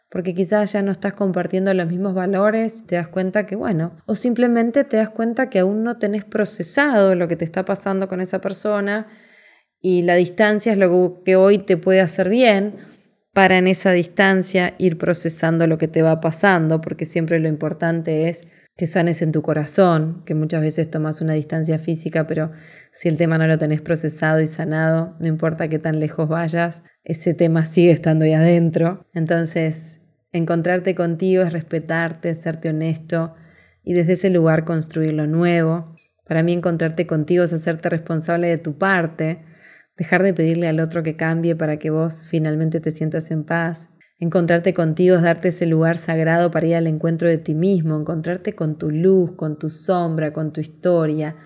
porque 0.08 0.34
quizás 0.34 0.72
ya 0.72 0.80
no 0.80 0.90
estás 0.90 1.12
compartiendo 1.12 1.74
los 1.74 1.86
mismos 1.86 2.14
valores, 2.14 2.86
te 2.86 2.96
das 2.96 3.08
cuenta 3.08 3.44
que, 3.44 3.56
bueno, 3.56 3.96
o 4.06 4.14
simplemente 4.14 4.84
te 4.84 4.96
das 4.96 5.10
cuenta 5.10 5.50
que 5.50 5.58
aún 5.58 5.84
no 5.84 5.98
tenés 5.98 6.24
procesado 6.24 7.14
lo 7.14 7.28
que 7.28 7.36
te 7.36 7.44
está 7.44 7.66
pasando 7.66 8.08
con 8.08 8.22
esa 8.22 8.40
persona 8.40 9.08
y 9.82 10.02
la 10.02 10.14
distancia 10.14 10.72
es 10.72 10.78
lo 10.78 11.22
que 11.24 11.36
hoy 11.36 11.58
te 11.58 11.76
puede 11.76 12.00
hacer 12.00 12.30
bien 12.30 12.95
para 13.36 13.58
en 13.58 13.66
esa 13.66 13.92
distancia 13.92 14.74
ir 14.78 14.96
procesando 14.96 15.66
lo 15.66 15.76
que 15.76 15.88
te 15.88 16.00
va 16.00 16.20
pasando, 16.22 16.80
porque 16.80 17.04
siempre 17.04 17.38
lo 17.38 17.48
importante 17.48 18.30
es 18.30 18.48
que 18.78 18.86
sanes 18.86 19.20
en 19.20 19.30
tu 19.30 19.42
corazón, 19.42 20.22
que 20.24 20.34
muchas 20.34 20.62
veces 20.62 20.90
tomas 20.90 21.20
una 21.20 21.34
distancia 21.34 21.78
física, 21.78 22.26
pero 22.26 22.52
si 22.92 23.10
el 23.10 23.18
tema 23.18 23.36
no 23.36 23.46
lo 23.46 23.58
tenés 23.58 23.82
procesado 23.82 24.40
y 24.40 24.46
sanado, 24.46 25.16
no 25.20 25.26
importa 25.26 25.68
qué 25.68 25.78
tan 25.78 26.00
lejos 26.00 26.30
vayas, 26.30 26.82
ese 27.04 27.34
tema 27.34 27.66
sigue 27.66 27.90
estando 27.90 28.24
ahí 28.24 28.32
adentro. 28.32 29.06
Entonces, 29.12 30.00
encontrarte 30.32 30.94
contigo 30.94 31.42
es 31.42 31.52
respetarte, 31.52 32.34
serte 32.34 32.70
honesto 32.70 33.34
y 33.84 33.92
desde 33.92 34.14
ese 34.14 34.30
lugar 34.30 34.64
construir 34.64 35.12
lo 35.12 35.26
nuevo. 35.26 35.94
Para 36.24 36.42
mí 36.42 36.54
encontrarte 36.54 37.06
contigo 37.06 37.44
es 37.44 37.52
hacerte 37.52 37.90
responsable 37.90 38.46
de 38.46 38.56
tu 38.56 38.78
parte, 38.78 39.40
dejar 39.96 40.22
de 40.22 40.34
pedirle 40.34 40.68
al 40.68 40.80
otro 40.80 41.02
que 41.02 41.16
cambie 41.16 41.56
para 41.56 41.78
que 41.78 41.90
vos 41.90 42.24
finalmente 42.28 42.80
te 42.80 42.90
sientas 42.90 43.30
en 43.30 43.44
paz 43.44 43.90
Encontrarte 44.18 44.72
contigo 44.72 45.16
es 45.16 45.22
darte 45.22 45.48
ese 45.48 45.66
lugar 45.66 45.98
sagrado 45.98 46.50
para 46.50 46.66
ir 46.66 46.74
al 46.76 46.86
encuentro 46.86 47.28
de 47.28 47.36
ti 47.36 47.54
mismo, 47.54 47.98
encontrarte 47.98 48.54
con 48.54 48.78
tu 48.78 48.90
luz, 48.90 49.34
con 49.34 49.58
tu 49.58 49.68
sombra, 49.68 50.32
con 50.32 50.54
tu 50.54 50.62
historia, 50.62 51.36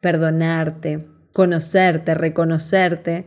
perdonarte, 0.00 1.08
conocerte, 1.32 2.14
reconocerte 2.14 3.26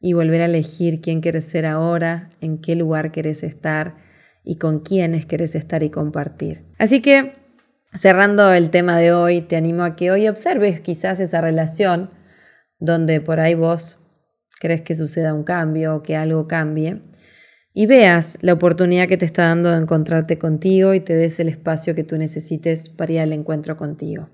y 0.00 0.12
volver 0.12 0.42
a 0.42 0.46
elegir 0.46 1.00
quién 1.00 1.22
quieres 1.22 1.46
ser 1.46 1.64
ahora, 1.64 2.28
en 2.42 2.60
qué 2.60 2.76
lugar 2.76 3.10
quieres 3.10 3.42
estar 3.42 3.96
y 4.44 4.56
con 4.58 4.80
quiénes 4.80 5.24
quieres 5.24 5.54
estar 5.54 5.82
y 5.82 5.88
compartir. 5.88 6.66
Así 6.78 7.00
que, 7.00 7.30
cerrando 7.94 8.52
el 8.52 8.68
tema 8.68 8.98
de 8.98 9.14
hoy, 9.14 9.40
te 9.40 9.56
animo 9.56 9.82
a 9.82 9.96
que 9.96 10.10
hoy 10.10 10.28
observes 10.28 10.82
quizás 10.82 11.20
esa 11.20 11.40
relación 11.40 12.10
donde 12.78 13.22
por 13.22 13.40
ahí 13.40 13.54
vos 13.54 14.01
crees 14.62 14.82
que 14.82 14.94
suceda 14.94 15.34
un 15.34 15.42
cambio 15.42 15.96
o 15.96 16.02
que 16.04 16.14
algo 16.14 16.46
cambie 16.46 17.02
y 17.74 17.86
veas 17.86 18.38
la 18.42 18.52
oportunidad 18.52 19.08
que 19.08 19.16
te 19.16 19.24
está 19.24 19.48
dando 19.48 19.72
de 19.72 19.78
encontrarte 19.78 20.38
contigo 20.38 20.94
y 20.94 21.00
te 21.00 21.16
des 21.16 21.40
el 21.40 21.48
espacio 21.48 21.96
que 21.96 22.04
tú 22.04 22.16
necesites 22.16 22.88
para 22.88 23.12
ir 23.12 23.20
al 23.20 23.32
encuentro 23.32 23.76
contigo. 23.76 24.30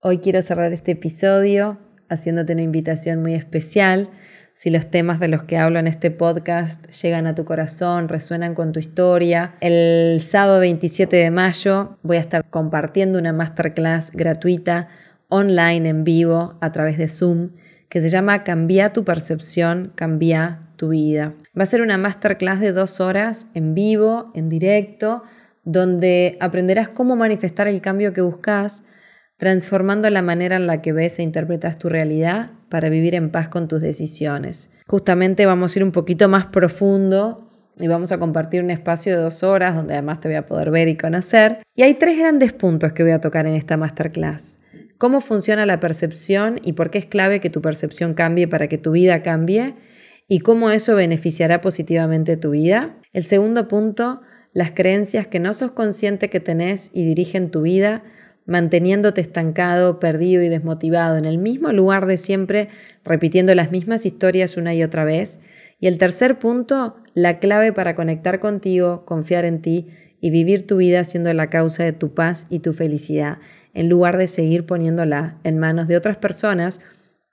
Hoy 0.00 0.18
quiero 0.18 0.42
cerrar 0.42 0.72
este 0.72 0.92
episodio 0.92 1.78
haciéndote 2.08 2.54
una 2.54 2.62
invitación 2.62 3.22
muy 3.22 3.34
especial. 3.34 4.10
Si 4.56 4.70
los 4.70 4.90
temas 4.90 5.20
de 5.20 5.28
los 5.28 5.44
que 5.44 5.58
hablo 5.58 5.78
en 5.78 5.86
este 5.86 6.10
podcast 6.10 6.90
llegan 6.90 7.28
a 7.28 7.36
tu 7.36 7.44
corazón, 7.44 8.08
resuenan 8.08 8.56
con 8.56 8.72
tu 8.72 8.80
historia, 8.80 9.54
el 9.60 10.20
sábado 10.20 10.58
27 10.58 11.14
de 11.14 11.30
mayo 11.30 11.98
voy 12.02 12.16
a 12.16 12.20
estar 12.20 12.42
compartiendo 12.50 13.20
una 13.20 13.32
masterclass 13.32 14.10
gratuita 14.10 14.88
online 15.28 15.88
en 15.88 16.02
vivo 16.02 16.54
a 16.60 16.72
través 16.72 16.98
de 16.98 17.06
Zoom 17.06 17.50
que 17.88 18.00
se 18.00 18.10
llama 18.10 18.44
Cambia 18.44 18.92
tu 18.92 19.04
percepción, 19.04 19.92
cambia 19.94 20.60
tu 20.76 20.90
vida. 20.90 21.34
Va 21.58 21.62
a 21.62 21.66
ser 21.66 21.82
una 21.82 21.98
masterclass 21.98 22.60
de 22.60 22.72
dos 22.72 23.00
horas 23.00 23.48
en 23.54 23.74
vivo, 23.74 24.30
en 24.34 24.48
directo, 24.48 25.22
donde 25.64 26.36
aprenderás 26.40 26.88
cómo 26.88 27.16
manifestar 27.16 27.68
el 27.68 27.80
cambio 27.80 28.12
que 28.12 28.20
buscas, 28.20 28.84
transformando 29.36 30.08
la 30.10 30.22
manera 30.22 30.56
en 30.56 30.66
la 30.66 30.82
que 30.82 30.92
ves 30.92 31.18
e 31.18 31.22
interpretas 31.22 31.78
tu 31.78 31.88
realidad 31.88 32.50
para 32.68 32.88
vivir 32.88 33.14
en 33.14 33.30
paz 33.30 33.48
con 33.48 33.68
tus 33.68 33.80
decisiones. 33.80 34.70
Justamente 34.86 35.46
vamos 35.46 35.74
a 35.74 35.78
ir 35.78 35.84
un 35.84 35.92
poquito 35.92 36.28
más 36.28 36.46
profundo 36.46 37.50
y 37.78 37.86
vamos 37.86 38.10
a 38.12 38.18
compartir 38.18 38.62
un 38.62 38.70
espacio 38.70 39.16
de 39.16 39.22
dos 39.22 39.42
horas 39.42 39.74
donde 39.74 39.94
además 39.94 40.20
te 40.20 40.28
voy 40.28 40.36
a 40.36 40.46
poder 40.46 40.70
ver 40.70 40.88
y 40.88 40.96
conocer. 40.96 41.62
Y 41.74 41.82
hay 41.82 41.94
tres 41.94 42.18
grandes 42.18 42.52
puntos 42.52 42.92
que 42.92 43.02
voy 43.02 43.12
a 43.12 43.20
tocar 43.20 43.46
en 43.46 43.54
esta 43.54 43.76
masterclass. 43.76 44.57
Cómo 44.98 45.20
funciona 45.20 45.64
la 45.64 45.80
percepción 45.80 46.60
y 46.64 46.72
por 46.72 46.90
qué 46.90 46.98
es 46.98 47.06
clave 47.06 47.40
que 47.40 47.50
tu 47.50 47.62
percepción 47.62 48.14
cambie 48.14 48.48
para 48.48 48.68
que 48.68 48.78
tu 48.78 48.92
vida 48.92 49.22
cambie 49.22 49.74
y 50.26 50.40
cómo 50.40 50.70
eso 50.70 50.94
beneficiará 50.94 51.60
positivamente 51.60 52.36
tu 52.36 52.50
vida. 52.50 52.96
El 53.12 53.22
segundo 53.22 53.68
punto, 53.68 54.20
las 54.52 54.72
creencias 54.72 55.26
que 55.26 55.40
no 55.40 55.52
sos 55.52 55.70
consciente 55.70 56.28
que 56.28 56.40
tenés 56.40 56.90
y 56.92 57.04
dirigen 57.04 57.50
tu 57.50 57.62
vida 57.62 58.02
manteniéndote 58.48 59.20
estancado, 59.20 60.00
perdido 60.00 60.42
y 60.42 60.48
desmotivado 60.48 61.18
en 61.18 61.26
el 61.26 61.36
mismo 61.36 61.70
lugar 61.70 62.06
de 62.06 62.16
siempre, 62.16 62.70
repitiendo 63.04 63.54
las 63.54 63.70
mismas 63.70 64.06
historias 64.06 64.56
una 64.56 64.74
y 64.74 64.82
otra 64.82 65.04
vez. 65.04 65.40
Y 65.78 65.86
el 65.86 65.98
tercer 65.98 66.38
punto, 66.38 66.96
la 67.12 67.40
clave 67.40 67.74
para 67.74 67.94
conectar 67.94 68.40
contigo, 68.40 69.04
confiar 69.04 69.44
en 69.44 69.60
ti 69.60 69.88
y 70.22 70.30
vivir 70.30 70.66
tu 70.66 70.78
vida 70.78 71.04
siendo 71.04 71.32
la 71.34 71.50
causa 71.50 71.84
de 71.84 71.92
tu 71.92 72.14
paz 72.14 72.46
y 72.48 72.60
tu 72.60 72.72
felicidad, 72.72 73.36
en 73.74 73.88
lugar 73.88 74.16
de 74.18 74.28
seguir 74.28 74.66
poniéndola 74.66 75.38
en 75.44 75.58
manos 75.58 75.88
de 75.88 75.96
otras 75.96 76.16
personas 76.16 76.80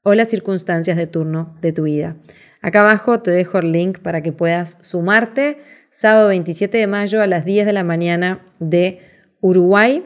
o 0.04 0.14
las 0.14 0.30
circunstancias 0.30 0.98
de 0.98 1.08
turno 1.08 1.56
de 1.62 1.74
tu 1.74 1.84
vida. 1.84 2.18
Acá 2.62 2.82
abajo 2.82 3.22
te 3.22 3.32
dejo 3.32 3.60
el 3.60 3.72
link 3.72 4.00
para 4.00 4.22
que 4.22 4.32
puedas 4.32 4.78
sumarte 4.82 5.58
sábado 5.92 6.30
27 6.30 6.78
de 6.78 6.88
mayo 6.88 7.22
a 7.22 7.28
las 7.28 7.46
10 7.46 7.66
de 7.66 7.74
la 7.74 7.84
mañana 7.84 8.46
de 8.60 9.00
Uruguay 9.42 10.04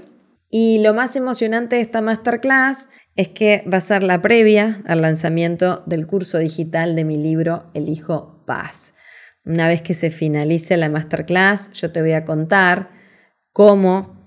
y 0.50 0.82
lo 0.82 0.94
más 0.94 1.16
emocionante 1.16 1.76
de 1.76 1.82
esta 1.82 2.02
masterclass 2.02 2.90
es 3.16 3.30
que 3.30 3.64
va 3.72 3.78
a 3.78 3.82
ser 3.82 4.04
la 4.04 4.22
previa 4.22 4.82
al 4.86 5.02
lanzamiento 5.02 5.84
del 5.86 6.08
curso 6.08 6.38
digital 6.38 6.96
de 6.96 7.04
mi 7.04 7.18
libro 7.18 7.66
Elijo 7.74 8.44
Paz. 8.46 8.96
Una 9.46 9.68
vez 9.68 9.82
que 9.82 9.94
se 9.94 10.10
finalice 10.10 10.76
la 10.78 10.90
masterclass, 10.90 11.72
yo 11.74 11.92
te 11.92 12.02
voy 12.02 12.14
a 12.14 12.26
contar 12.26 12.90
cómo 13.52 14.19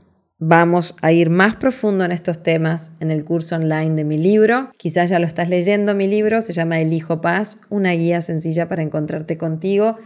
vamos 0.45 0.97
a 1.03 1.13
ir 1.13 1.31
más 1.31 1.55
profundo 1.55 2.05
en 2.05 2.11
estos 2.11 2.43
temas 2.43 2.91
en 2.99 3.13
el 3.13 3.25
curso 3.25 3.55
online 3.55 3.95
de 3.95 4.03
mi 4.03 4.19
libro. 4.19 4.73
Quizás 4.77 5.09
ya 5.09 5.21
lo 5.21 5.27
estás 5.29 5.49
leyendo, 5.49 5.95
mi 5.95 6.09
libro 6.09 6.41
se 6.41 6.53
llama 6.53 6.81
Elijo 6.81 7.21
Paz, 7.21 7.61
una 7.71 7.93
guía 7.93 8.21
sencilla 8.23 8.69
para 8.69 8.83
encontrarte 8.83 9.39
contigo. 9.39 9.99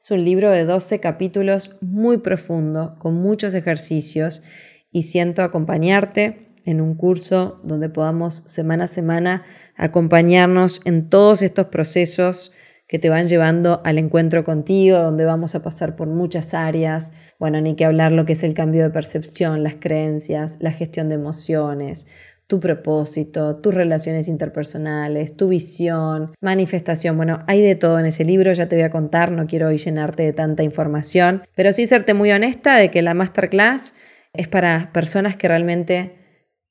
Es 0.00 0.10
un 0.10 0.24
libro 0.24 0.50
de 0.50 0.64
12 0.64 0.98
capítulos 0.98 1.76
muy 1.80 2.18
profundo, 2.18 2.96
con 2.98 3.14
muchos 3.14 3.54
ejercicios 3.54 4.42
y 4.90 5.04
siento 5.04 5.44
acompañarte 5.44 6.48
en 6.66 6.80
un 6.80 6.96
curso 6.96 7.60
donde 7.62 7.88
podamos 7.88 8.42
semana 8.48 8.84
a 8.84 8.88
semana 8.88 9.44
acompañarnos 9.76 10.80
en 10.84 11.08
todos 11.08 11.40
estos 11.40 11.66
procesos 11.66 12.50
que 12.86 12.98
te 12.98 13.08
van 13.08 13.26
llevando 13.26 13.80
al 13.84 13.98
encuentro 13.98 14.44
contigo, 14.44 14.98
donde 14.98 15.24
vamos 15.24 15.54
a 15.54 15.62
pasar 15.62 15.96
por 15.96 16.08
muchas 16.08 16.54
áreas. 16.54 17.12
Bueno, 17.38 17.60
ni 17.60 17.74
que 17.74 17.84
hablar 17.84 18.12
lo 18.12 18.24
que 18.24 18.34
es 18.34 18.44
el 18.44 18.54
cambio 18.54 18.82
de 18.82 18.90
percepción, 18.90 19.62
las 19.62 19.76
creencias, 19.76 20.58
la 20.60 20.70
gestión 20.70 21.08
de 21.08 21.14
emociones, 21.14 22.06
tu 22.46 22.60
propósito, 22.60 23.56
tus 23.56 23.72
relaciones 23.72 24.28
interpersonales, 24.28 25.34
tu 25.34 25.48
visión, 25.48 26.32
manifestación. 26.42 27.16
Bueno, 27.16 27.38
hay 27.46 27.62
de 27.62 27.74
todo 27.74 27.98
en 27.98 28.06
ese 28.06 28.24
libro, 28.24 28.52
ya 28.52 28.68
te 28.68 28.76
voy 28.76 28.84
a 28.84 28.90
contar, 28.90 29.32
no 29.32 29.46
quiero 29.46 29.68
hoy 29.68 29.78
llenarte 29.78 30.24
de 30.24 30.32
tanta 30.34 30.62
información, 30.62 31.42
pero 31.54 31.72
sí 31.72 31.86
serte 31.86 32.12
muy 32.12 32.32
honesta 32.32 32.76
de 32.76 32.90
que 32.90 33.00
la 33.00 33.14
masterclass 33.14 33.94
es 34.34 34.48
para 34.48 34.90
personas 34.92 35.36
que 35.36 35.48
realmente 35.48 36.18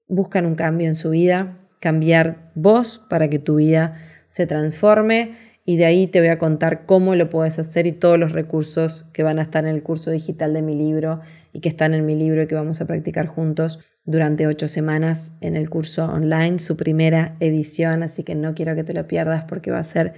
buscan 0.08 0.46
un 0.46 0.56
cambio 0.56 0.88
en 0.88 0.96
su 0.96 1.10
vida, 1.10 1.56
cambiar 1.80 2.52
vos 2.54 3.02
para 3.10 3.30
que 3.30 3.40
tu 3.40 3.56
vida 3.56 3.96
se 4.28 4.46
transforme 4.46 5.36
y 5.66 5.78
de 5.78 5.86
ahí 5.86 6.08
te 6.08 6.20
voy 6.20 6.28
a 6.28 6.38
contar 6.38 6.86
cómo 6.86 7.16
lo 7.16 7.30
puedes 7.30 7.58
hacer 7.58 7.88
y 7.88 7.94
todos 7.94 8.20
los 8.20 8.34
recursos 8.34 9.06
que 9.14 9.24
van 9.24 9.40
a 9.40 9.44
estar 9.44 9.64
en 9.64 9.74
el 9.74 9.82
curso 9.82 10.12
digital 10.12 10.54
de 10.54 10.62
mi 10.62 10.76
libro 10.76 11.22
y 11.54 11.62
que 11.62 11.70
están 11.70 11.94
en 11.94 12.06
mi 12.06 12.16
libro 12.16 12.44
y 12.44 12.48
que 12.48 12.56
vamos 12.56 12.82
a 12.82 12.88
practicar 12.88 13.28
juntos 13.28 13.80
durante 14.04 14.46
ocho 14.46 14.68
semanas 14.68 15.38
en 15.40 15.56
el 15.56 15.70
curso 15.70 16.06
online, 16.06 16.60
su 16.60 16.76
primera 16.76 17.38
edición, 17.40 18.04
así 18.04 18.24
que 18.24 18.36
no 18.36 18.54
quiero 18.56 18.76
que 18.76 18.84
te 18.84 18.94
lo 18.94 19.08
pierdas 19.08 19.46
porque 19.46 19.72
va 19.72 19.80
a 19.80 19.84
ser 19.84 20.14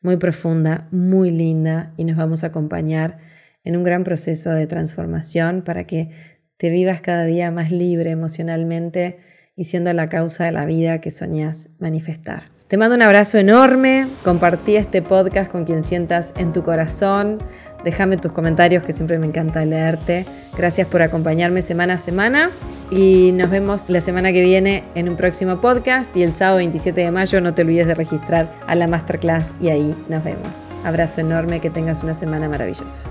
muy 0.00 0.16
profunda, 0.16 0.86
muy 0.92 1.30
linda 1.30 1.92
y 1.96 2.04
nos 2.04 2.16
vamos 2.16 2.44
a 2.44 2.48
acompañar 2.48 3.18
en 3.64 3.76
un 3.76 3.82
gran 3.82 4.04
proceso 4.04 4.50
de 4.50 4.66
transformación 4.66 5.62
para 5.62 5.86
que 5.86 6.10
te 6.56 6.70
vivas 6.70 7.00
cada 7.00 7.24
día 7.24 7.50
más 7.50 7.72
libre 7.72 8.10
emocionalmente 8.10 9.18
y 9.56 9.64
siendo 9.64 9.92
la 9.92 10.06
causa 10.06 10.44
de 10.44 10.52
la 10.52 10.66
vida 10.66 11.00
que 11.00 11.10
soñás 11.10 11.70
manifestar. 11.78 12.53
Te 12.74 12.78
mando 12.78 12.96
un 12.96 13.02
abrazo 13.02 13.38
enorme, 13.38 14.08
compartí 14.24 14.74
este 14.74 15.00
podcast 15.00 15.48
con 15.48 15.64
quien 15.64 15.84
sientas 15.84 16.34
en 16.36 16.52
tu 16.52 16.64
corazón, 16.64 17.38
déjame 17.84 18.16
tus 18.16 18.32
comentarios 18.32 18.82
que 18.82 18.92
siempre 18.92 19.16
me 19.16 19.28
encanta 19.28 19.64
leerte. 19.64 20.26
Gracias 20.56 20.88
por 20.88 21.00
acompañarme 21.00 21.62
semana 21.62 21.94
a 21.94 21.98
semana 21.98 22.50
y 22.90 23.30
nos 23.32 23.48
vemos 23.48 23.84
la 23.86 24.00
semana 24.00 24.32
que 24.32 24.42
viene 24.42 24.82
en 24.96 25.08
un 25.08 25.14
próximo 25.14 25.60
podcast 25.60 26.10
y 26.16 26.24
el 26.24 26.32
sábado 26.32 26.56
27 26.56 27.00
de 27.00 27.12
mayo 27.12 27.40
no 27.40 27.54
te 27.54 27.62
olvides 27.62 27.86
de 27.86 27.94
registrar 27.94 28.52
a 28.66 28.74
la 28.74 28.88
masterclass 28.88 29.54
y 29.60 29.68
ahí 29.68 29.94
nos 30.08 30.24
vemos. 30.24 30.72
Abrazo 30.82 31.20
enorme, 31.20 31.60
que 31.60 31.70
tengas 31.70 32.02
una 32.02 32.14
semana 32.14 32.48
maravillosa. 32.48 33.02